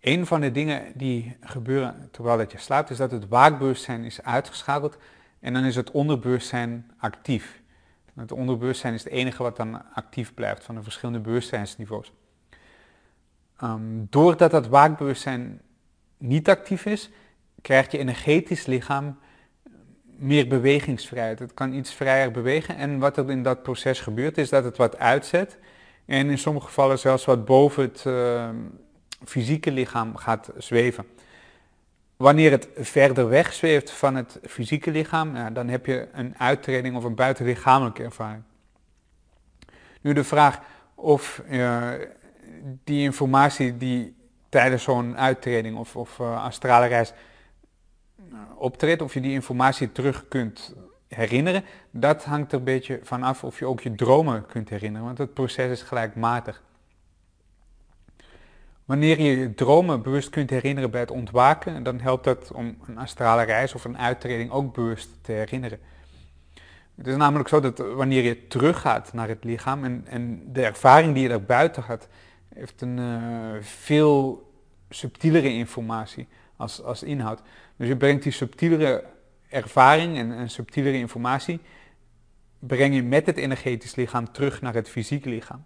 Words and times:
een 0.00 0.26
van 0.26 0.40
de 0.40 0.50
dingen 0.50 0.92
die 0.94 1.36
gebeuren 1.40 2.08
terwijl 2.10 2.36
dat 2.38 2.52
je 2.52 2.58
slaapt, 2.58 2.90
is 2.90 2.96
dat 2.96 3.10
het 3.10 3.28
waakbewustzijn 3.28 4.04
is 4.04 4.22
uitgeschakeld 4.22 4.96
en 5.40 5.52
dan 5.52 5.64
is 5.64 5.76
het 5.76 5.90
onderbewustzijn 5.90 6.90
actief. 6.98 7.60
Het 8.14 8.32
onderbewustzijn 8.32 8.94
is 8.94 9.04
het 9.04 9.12
enige 9.12 9.42
wat 9.42 9.56
dan 9.56 9.92
actief 9.94 10.34
blijft 10.34 10.64
van 10.64 10.74
de 10.74 10.82
verschillende 10.82 11.20
bewustzijnsniveaus. 11.20 12.12
Um, 13.62 14.06
doordat 14.10 14.50
dat 14.50 14.68
waakbewustzijn 14.68 15.60
niet 16.18 16.48
actief 16.48 16.86
is, 16.86 17.10
krijgt 17.62 17.92
je 17.92 17.98
energetisch 17.98 18.66
lichaam 18.66 19.18
meer 20.02 20.48
bewegingsvrijheid. 20.48 21.38
Het 21.38 21.54
kan 21.54 21.72
iets 21.72 21.94
vrijer 21.94 22.30
bewegen 22.30 22.76
en 22.76 22.98
wat 22.98 23.16
er 23.16 23.30
in 23.30 23.42
dat 23.42 23.62
proces 23.62 24.00
gebeurt 24.00 24.38
is 24.38 24.48
dat 24.48 24.64
het 24.64 24.76
wat 24.76 24.98
uitzet 24.98 25.58
en 26.06 26.30
in 26.30 26.38
sommige 26.38 26.66
gevallen 26.66 26.98
zelfs 26.98 27.24
wat 27.24 27.44
boven 27.44 27.82
het 27.82 28.04
uh, 28.06 28.48
fysieke 29.24 29.70
lichaam 29.70 30.16
gaat 30.16 30.50
zweven. 30.56 31.06
Wanneer 32.16 32.50
het 32.50 32.68
verder 32.76 33.28
weg 33.28 33.52
zweeft 33.52 33.90
van 33.90 34.14
het 34.14 34.38
fysieke 34.48 34.90
lichaam, 34.90 35.54
dan 35.54 35.68
heb 35.68 35.86
je 35.86 36.08
een 36.12 36.34
uittreding 36.38 36.96
of 36.96 37.04
een 37.04 37.14
buitenlichamelijke 37.14 38.02
ervaring. 38.02 38.42
Nu 40.00 40.12
de 40.12 40.24
vraag 40.24 40.60
of 40.94 41.42
uh, 41.50 41.88
die 42.84 43.02
informatie 43.02 43.76
die 43.76 44.16
tijdens 44.48 44.82
zo'n 44.82 45.16
uittreding 45.16 45.76
of, 45.76 45.96
of 45.96 46.18
uh, 46.18 46.44
astrale 46.44 46.86
reis 46.86 47.12
uh, 48.32 48.38
optreedt, 48.56 49.02
of 49.02 49.14
je 49.14 49.20
die 49.20 49.32
informatie 49.32 49.92
terug 49.92 50.28
kunt 50.28 50.74
herinneren, 51.08 51.64
dat 51.90 52.24
hangt 52.24 52.52
er 52.52 52.58
een 52.58 52.64
beetje 52.64 53.00
vanaf 53.02 53.44
of 53.44 53.58
je 53.58 53.66
ook 53.66 53.80
je 53.80 53.94
dromen 53.94 54.46
kunt 54.46 54.68
herinneren, 54.68 55.06
want 55.06 55.18
het 55.18 55.34
proces 55.34 55.70
is 55.70 55.82
gelijkmatig. 55.82 56.62
Wanneer 58.90 59.20
je 59.20 59.36
je 59.38 59.54
dromen 59.54 60.02
bewust 60.02 60.30
kunt 60.30 60.50
herinneren 60.50 60.90
bij 60.90 61.00
het 61.00 61.10
ontwaken, 61.10 61.82
dan 61.82 62.00
helpt 62.00 62.24
dat 62.24 62.52
om 62.52 62.76
een 62.86 62.98
astrale 62.98 63.42
reis 63.42 63.74
of 63.74 63.84
een 63.84 63.98
uittreding 63.98 64.50
ook 64.50 64.74
bewust 64.74 65.08
te 65.22 65.32
herinneren. 65.32 65.78
Het 66.94 67.06
is 67.06 67.16
namelijk 67.16 67.48
zo 67.48 67.60
dat 67.60 67.78
wanneer 67.78 68.22
je 68.22 68.46
teruggaat 68.46 69.12
naar 69.12 69.28
het 69.28 69.44
lichaam 69.44 69.84
en, 69.84 70.04
en 70.06 70.42
de 70.52 70.62
ervaring 70.62 71.14
die 71.14 71.22
je 71.22 71.28
daar 71.28 71.42
buiten 71.42 71.82
had, 71.82 72.08
heeft 72.54 72.80
een 72.80 72.98
uh, 72.98 73.54
veel 73.60 74.50
subtielere 74.88 75.52
informatie 75.52 76.28
als, 76.56 76.82
als 76.82 77.02
inhoud. 77.02 77.42
Dus 77.76 77.88
je 77.88 77.96
brengt 77.96 78.22
die 78.22 78.32
subtielere 78.32 79.04
ervaring 79.48 80.16
en, 80.16 80.32
en 80.32 80.50
subtielere 80.50 80.96
informatie, 80.96 81.60
breng 82.58 82.94
je 82.94 83.02
met 83.02 83.26
het 83.26 83.36
energetisch 83.36 83.94
lichaam 83.94 84.32
terug 84.32 84.60
naar 84.60 84.74
het 84.74 84.88
fysieke 84.88 85.28
lichaam. 85.28 85.64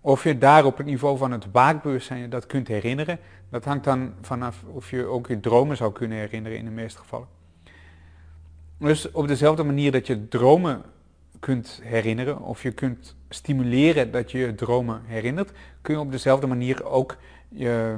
Of 0.00 0.24
je 0.24 0.38
daar 0.38 0.64
op 0.64 0.76
het 0.76 0.86
niveau 0.86 1.18
van 1.18 1.32
het 1.32 1.50
waakbewustzijn 1.50 2.30
dat 2.30 2.46
kunt 2.46 2.68
herinneren, 2.68 3.18
dat 3.50 3.64
hangt 3.64 3.84
dan 3.84 4.14
vanaf 4.20 4.64
of 4.72 4.90
je 4.90 5.04
ook 5.04 5.26
je 5.26 5.40
dromen 5.40 5.76
zou 5.76 5.92
kunnen 5.92 6.18
herinneren 6.18 6.58
in 6.58 6.64
de 6.64 6.70
meeste 6.70 6.98
gevallen. 6.98 7.28
Dus 8.78 9.10
op 9.10 9.28
dezelfde 9.28 9.64
manier 9.64 9.92
dat 9.92 10.06
je 10.06 10.28
dromen 10.28 10.82
kunt 11.40 11.80
herinneren 11.82 12.40
of 12.40 12.62
je 12.62 12.72
kunt 12.72 13.16
stimuleren 13.28 14.10
dat 14.10 14.30
je 14.30 14.38
je 14.38 14.54
dromen 14.54 15.02
herinnert, 15.04 15.52
kun 15.82 15.94
je 15.94 16.00
op 16.00 16.12
dezelfde 16.12 16.46
manier 16.46 16.84
ook 16.84 17.16
je 17.48 17.96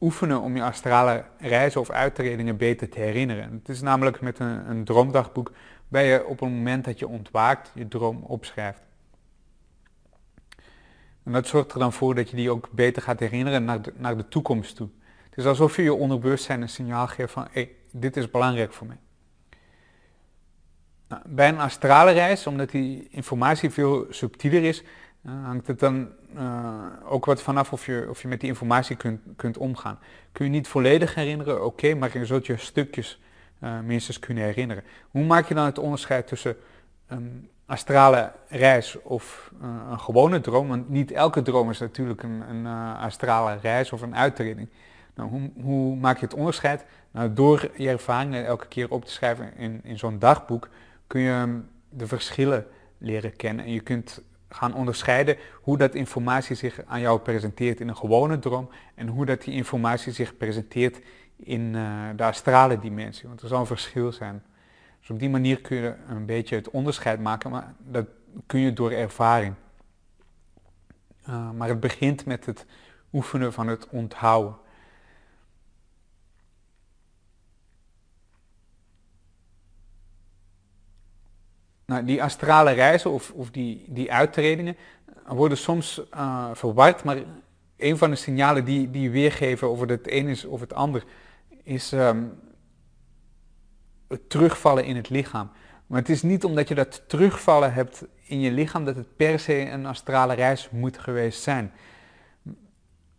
oefenen 0.00 0.40
om 0.40 0.56
je 0.56 0.62
astrale 0.62 1.24
reizen 1.38 1.80
of 1.80 1.90
uittredingen 1.90 2.56
beter 2.56 2.88
te 2.88 3.00
herinneren. 3.00 3.52
Het 3.52 3.68
is 3.68 3.80
namelijk 3.80 4.20
met 4.20 4.38
een, 4.38 4.70
een 4.70 4.84
droomdagboek 4.84 5.52
waar 5.88 6.02
je 6.02 6.24
op 6.24 6.40
het 6.40 6.50
moment 6.50 6.84
dat 6.84 6.98
je 6.98 7.08
ontwaakt 7.08 7.72
je 7.74 7.88
droom 7.88 8.22
opschrijft. 8.22 8.87
En 11.28 11.34
dat 11.34 11.46
zorgt 11.46 11.72
er 11.72 11.78
dan 11.78 11.92
voor 11.92 12.14
dat 12.14 12.30
je 12.30 12.36
die 12.36 12.50
ook 12.50 12.68
beter 12.70 13.02
gaat 13.02 13.20
herinneren 13.20 13.64
naar 13.64 13.82
de, 13.82 13.92
naar 13.96 14.16
de 14.16 14.28
toekomst 14.28 14.76
toe. 14.76 14.88
Het 15.28 15.38
is 15.38 15.44
alsof 15.44 15.76
je 15.76 15.82
je 15.82 15.94
onderbewustzijn 15.94 16.62
een 16.62 16.68
signaal 16.68 17.06
geeft 17.06 17.32
van, 17.32 17.42
hé, 17.42 17.48
hey, 17.52 17.70
dit 17.92 18.16
is 18.16 18.30
belangrijk 18.30 18.72
voor 18.72 18.86
mij. 18.86 18.98
Nou, 21.08 21.22
bij 21.26 21.48
een 21.48 21.58
astrale 21.58 22.10
reis, 22.10 22.46
omdat 22.46 22.70
die 22.70 23.08
informatie 23.10 23.70
veel 23.70 24.06
subtieler 24.10 24.64
is, 24.64 24.82
uh, 24.82 25.44
hangt 25.44 25.66
het 25.66 25.78
dan 25.78 26.08
uh, 26.36 26.84
ook 27.04 27.24
wat 27.24 27.42
vanaf 27.42 27.72
of 27.72 27.86
je, 27.86 28.06
of 28.08 28.22
je 28.22 28.28
met 28.28 28.40
die 28.40 28.48
informatie 28.48 28.96
kunt, 28.96 29.20
kunt 29.36 29.58
omgaan. 29.58 29.98
Kun 30.32 30.44
je 30.44 30.50
niet 30.50 30.68
volledig 30.68 31.14
herinneren, 31.14 31.64
oké, 31.64 31.94
maar 31.94 32.18
je 32.18 32.26
zult 32.26 32.46
je 32.46 32.56
stukjes 32.56 33.20
uh, 33.64 33.80
minstens 33.80 34.18
kunnen 34.18 34.44
herinneren. 34.44 34.84
Hoe 35.10 35.24
maak 35.24 35.48
je 35.48 35.54
dan 35.54 35.64
het 35.64 35.78
onderscheid 35.78 36.26
tussen 36.26 36.56
een 37.06 37.50
astrale 37.68 38.32
reis 38.48 39.02
of 39.02 39.52
een 39.90 40.00
gewone 40.00 40.40
droom? 40.40 40.68
Want 40.68 40.88
niet 40.88 41.10
elke 41.10 41.42
droom 41.42 41.70
is 41.70 41.78
natuurlijk 41.78 42.22
een, 42.22 42.40
een 42.50 42.66
astrale 42.96 43.58
reis 43.62 43.92
of 43.92 44.02
een 44.02 44.16
uittreding. 44.16 44.68
Nou, 45.14 45.30
hoe, 45.30 45.50
hoe, 45.62 45.96
maak 45.96 46.18
je 46.18 46.24
het 46.24 46.34
onderscheid? 46.34 46.84
Nou, 47.10 47.32
door 47.32 47.70
je 47.76 47.88
ervaringen 47.88 48.46
elke 48.46 48.66
keer 48.66 48.90
op 48.90 49.04
te 49.04 49.10
schrijven 49.10 49.56
in, 49.56 49.80
in 49.82 49.98
zo'n 49.98 50.18
dagboek 50.18 50.68
kun 51.06 51.20
je 51.20 51.60
de 51.88 52.06
verschillen 52.06 52.66
leren 52.98 53.36
kennen. 53.36 53.64
En 53.64 53.72
je 53.72 53.80
kunt 53.80 54.22
gaan 54.48 54.74
onderscheiden 54.74 55.36
hoe 55.62 55.78
dat 55.78 55.94
informatie 55.94 56.56
zich 56.56 56.80
aan 56.86 57.00
jou 57.00 57.20
presenteert 57.20 57.80
in 57.80 57.88
een 57.88 57.96
gewone 57.96 58.38
droom 58.38 58.70
en 58.94 59.08
hoe 59.08 59.26
dat 59.26 59.42
die 59.42 59.54
informatie 59.54 60.12
zich 60.12 60.36
presenteert 60.36 61.00
in 61.36 61.74
uh, 61.74 62.02
de 62.16 62.24
astrale 62.24 62.78
dimensie. 62.78 63.28
Want 63.28 63.42
er 63.42 63.48
zal 63.48 63.60
een 63.60 63.66
verschil 63.66 64.12
zijn. 64.12 64.42
Dus 65.00 65.10
op 65.10 65.18
die 65.18 65.30
manier 65.30 65.60
kun 65.60 65.76
je 65.76 65.94
een 66.08 66.26
beetje 66.26 66.56
het 66.56 66.70
onderscheid 66.70 67.20
maken, 67.20 67.50
maar 67.50 67.74
dat 67.78 68.06
kun 68.46 68.60
je 68.60 68.72
door 68.72 68.90
ervaring. 68.90 69.54
Uh, 71.28 71.50
maar 71.50 71.68
het 71.68 71.80
begint 71.80 72.26
met 72.26 72.46
het 72.46 72.66
oefenen 73.12 73.52
van 73.52 73.68
het 73.68 73.88
onthouden. 73.88 74.56
Nou, 81.84 82.04
die 82.04 82.22
astrale 82.22 82.70
reizen 82.70 83.10
of, 83.10 83.30
of 83.30 83.50
die, 83.50 83.84
die 83.86 84.12
uittredingen 84.12 84.76
worden 85.26 85.58
soms 85.58 86.02
uh, 86.14 86.50
verward, 86.52 87.04
maar 87.04 87.22
een 87.76 87.98
van 87.98 88.10
de 88.10 88.16
signalen 88.16 88.64
die, 88.64 88.90
die 88.90 89.10
weergeven 89.10 89.70
of 89.70 89.80
het 89.80 90.12
een 90.12 90.28
is 90.28 90.44
of 90.44 90.60
het 90.60 90.72
ander, 90.72 91.04
is 91.62 91.92
um, 91.92 92.40
terugvallen 94.28 94.84
in 94.84 94.96
het 94.96 95.10
lichaam. 95.10 95.50
Maar 95.86 95.98
het 95.98 96.08
is 96.08 96.22
niet 96.22 96.44
omdat 96.44 96.68
je 96.68 96.74
dat 96.74 97.02
terugvallen 97.06 97.72
hebt 97.72 98.04
in 98.22 98.40
je 98.40 98.50
lichaam 98.50 98.84
dat 98.84 98.96
het 98.96 99.16
per 99.16 99.38
se 99.38 99.70
een 99.70 99.86
astrale 99.86 100.34
reis 100.34 100.68
moet 100.70 100.98
geweest 100.98 101.42
zijn. 101.42 101.72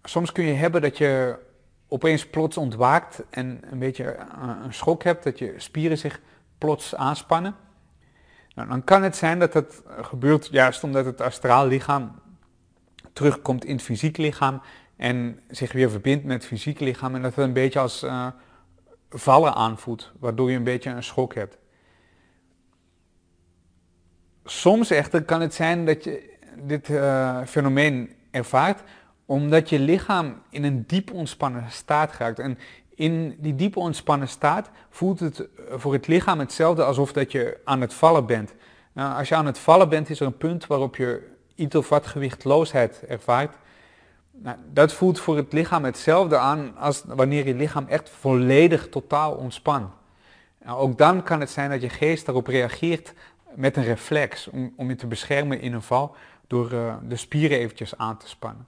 Soms 0.03 0.31
kun 0.31 0.43
je 0.43 0.53
hebben 0.53 0.81
dat 0.81 0.97
je 0.97 1.39
opeens 1.87 2.27
plots 2.27 2.57
ontwaakt 2.57 3.23
en 3.29 3.61
een 3.71 3.79
beetje 3.79 4.17
een 4.63 4.73
schok 4.73 5.03
hebt, 5.03 5.23
dat 5.23 5.39
je 5.39 5.53
spieren 5.57 5.97
zich 5.97 6.21
plots 6.57 6.95
aanspannen. 6.95 7.55
Nou, 8.55 8.69
dan 8.69 8.83
kan 8.83 9.03
het 9.03 9.15
zijn 9.15 9.39
dat 9.39 9.53
dat 9.53 9.83
gebeurt 10.01 10.47
juist 10.51 10.83
omdat 10.83 11.05
het 11.05 11.21
astraal 11.21 11.67
lichaam 11.67 12.19
terugkomt 13.13 13.65
in 13.65 13.75
het 13.75 13.83
fysiek 13.83 14.17
lichaam 14.17 14.61
en 14.95 15.39
zich 15.49 15.71
weer 15.71 15.89
verbindt 15.89 16.25
met 16.25 16.35
het 16.35 16.45
fysieke 16.45 16.83
lichaam 16.83 17.15
en 17.15 17.21
dat 17.21 17.35
het 17.35 17.45
een 17.45 17.53
beetje 17.53 17.79
als 17.79 18.03
uh, 18.03 18.27
vallen 19.09 19.53
aanvoelt, 19.53 20.11
waardoor 20.19 20.51
je 20.51 20.57
een 20.57 20.63
beetje 20.63 20.89
een 20.89 21.03
schok 21.03 21.35
hebt. 21.35 21.57
Soms 24.45 24.91
echter 24.91 25.23
kan 25.23 25.41
het 25.41 25.53
zijn 25.53 25.85
dat 25.85 26.03
je 26.03 26.37
dit 26.57 26.89
uh, 26.89 27.41
fenomeen 27.45 28.15
ervaart 28.31 28.83
omdat 29.29 29.69
je 29.69 29.79
lichaam 29.79 30.41
in 30.49 30.63
een 30.63 30.83
diep 30.87 31.13
ontspannen 31.13 31.65
staat 31.69 32.11
geraakt. 32.11 32.39
En 32.39 32.57
in 32.89 33.35
die 33.39 33.55
diepe 33.55 33.79
ontspannen 33.79 34.27
staat 34.27 34.69
voelt 34.89 35.19
het 35.19 35.47
voor 35.69 35.93
het 35.93 36.07
lichaam 36.07 36.39
hetzelfde 36.39 36.83
alsof 36.83 37.13
dat 37.13 37.31
je 37.31 37.59
aan 37.63 37.81
het 37.81 37.93
vallen 37.93 38.25
bent. 38.25 38.53
Nou, 38.93 39.17
als 39.17 39.29
je 39.29 39.35
aan 39.35 39.45
het 39.45 39.59
vallen 39.59 39.89
bent, 39.89 40.09
is 40.09 40.19
er 40.19 40.25
een 40.25 40.37
punt 40.37 40.67
waarop 40.67 40.95
je 40.95 41.27
iets 41.55 41.75
of 41.75 41.89
wat 41.89 42.07
gewichtloosheid 42.07 43.03
ervaart. 43.07 43.55
Nou, 44.41 44.57
dat 44.73 44.93
voelt 44.93 45.19
voor 45.19 45.37
het 45.37 45.53
lichaam 45.53 45.83
hetzelfde 45.83 46.37
aan 46.37 46.77
als 46.77 47.03
wanneer 47.05 47.47
je 47.47 47.55
lichaam 47.55 47.87
echt 47.87 48.09
volledig 48.09 48.89
totaal 48.89 49.33
ontspant. 49.33 49.91
Nou, 50.63 50.79
ook 50.79 50.97
dan 50.97 51.23
kan 51.23 51.39
het 51.39 51.49
zijn 51.49 51.69
dat 51.69 51.81
je 51.81 51.89
geest 51.89 52.25
daarop 52.25 52.47
reageert 52.47 53.13
met 53.55 53.77
een 53.77 53.83
reflex 53.83 54.47
om, 54.47 54.73
om 54.75 54.89
je 54.89 54.95
te 54.95 55.07
beschermen 55.07 55.61
in 55.61 55.73
een 55.73 55.81
val 55.81 56.15
door 56.47 56.73
uh, 56.73 56.95
de 57.07 57.15
spieren 57.15 57.57
eventjes 57.57 57.97
aan 57.97 58.17
te 58.17 58.27
spannen. 58.27 58.67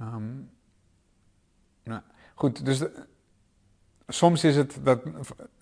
Um, 0.00 0.50
nou, 1.82 2.00
goed, 2.34 2.64
dus 2.64 2.82
soms 4.08 4.44
is 4.44 4.56
het 4.56 4.78
dat, 4.82 5.00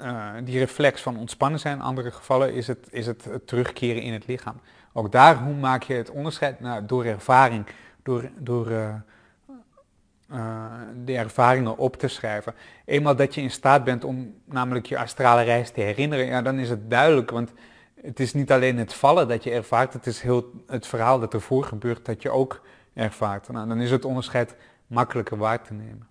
uh, 0.01 0.33
die 0.45 0.59
reflex 0.59 1.03
van 1.03 1.17
ontspannen 1.17 1.61
zijn, 1.61 1.77
in 1.77 1.83
andere 1.83 2.11
gevallen 2.11 2.55
is 2.55 2.67
het, 2.67 2.87
is 2.91 3.07
het, 3.07 3.25
het 3.25 3.47
terugkeren 3.47 4.03
in 4.03 4.13
het 4.13 4.27
lichaam. 4.27 4.61
Ook 4.93 5.13
daar, 5.13 5.37
hoe 5.37 5.55
maak 5.55 5.83
je 5.83 5.95
het 5.95 6.11
onderscheid? 6.11 6.61
Nou, 6.61 6.87
door 6.87 7.05
ervaring, 7.05 7.67
door, 8.05 8.31
door 8.39 8.71
uh, 8.71 8.95
uh, 10.33 10.65
de 11.05 11.17
ervaringen 11.17 11.79
op 11.79 11.97
te 11.97 12.09
schrijven. 12.09 12.55
Eenmaal 12.85 13.17
dat 13.17 13.35
je 13.35 13.41
in 13.41 13.51
staat 13.51 13.85
bent 13.85 14.05
om 14.05 14.35
namelijk 14.45 14.87
je 14.87 14.99
astrale 14.99 15.43
reis 15.43 15.71
te 15.71 15.81
herinneren, 15.81 16.27
ja, 16.27 16.43
dan 16.43 16.59
is 16.59 16.71
het 16.71 16.91
duidelijk, 16.91 17.31
want 17.31 17.53
het 18.03 18.21
is 18.21 18.35
niet 18.35 18.53
alleen 18.53 18.79
het 18.79 18.95
vallen 18.95 19.29
dat 19.29 19.45
je 19.45 19.51
ervaart, 19.51 19.93
het 19.93 20.07
is 20.07 20.21
heel 20.21 20.51
het 20.67 20.87
verhaal 20.87 21.21
dat 21.21 21.35
ervoor 21.35 21.65
gebeurt, 21.65 22.05
dat 22.05 22.23
je 22.23 22.31
ook 22.31 22.61
ervaart. 22.95 23.49
Nou, 23.49 23.69
dan 23.69 23.81
is 23.81 23.91
het 23.91 24.05
onderscheid 24.05 24.57
makkelijker 24.87 25.37
waar 25.37 25.63
te 25.63 25.73
nemen. 25.73 26.09